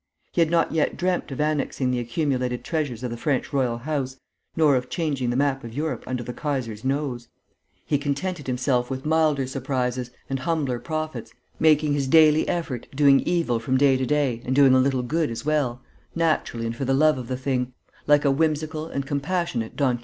He 0.31 0.41
had 0.41 0.49
not 0.49 0.71
yet 0.71 0.97
dreamt 0.97 1.29
of 1.31 1.39
annexing 1.39 1.91
the 1.91 1.99
accumulated 1.99 2.63
treasures 2.63 3.03
of 3.03 3.11
the 3.11 3.17
French 3.17 3.53
Royal 3.53 3.81
House[A] 3.85 4.17
nor 4.55 4.75
of 4.75 4.89
changing 4.89 5.29
the 5.29 5.35
map 5.35 5.63
of 5.63 5.75
Europe 5.75 6.05
under 6.07 6.23
the 6.23 6.33
Kaiser's 6.33 6.81
nose[B]: 6.83 7.27
he 7.85 7.99
contented 7.99 8.47
himself 8.47 8.89
with 8.89 9.05
milder 9.05 9.45
surprises 9.45 10.09
and 10.27 10.39
humbler 10.39 10.79
profits, 10.79 11.33
making 11.59 11.93
his 11.93 12.07
daily 12.07 12.47
effort, 12.47 12.87
doing 12.95 13.19
evil 13.27 13.59
from 13.59 13.77
day 13.77 13.95
to 13.95 14.07
day 14.07 14.41
and 14.43 14.55
doing 14.55 14.73
a 14.73 14.79
little 14.79 15.03
good 15.03 15.29
as 15.29 15.45
well, 15.45 15.83
naturally 16.15 16.65
and 16.65 16.75
for 16.75 16.85
the 16.85 16.95
love 16.95 17.19
of 17.19 17.27
the 17.27 17.37
thing, 17.37 17.71
like 18.07 18.25
a 18.25 18.31
whimsical 18.31 18.87
and 18.87 19.05
compassionate 19.05 19.75
Don 19.75 19.97
Quixote. 19.97 19.99